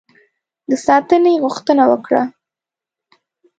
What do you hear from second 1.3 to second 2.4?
غوښتنه وکړه.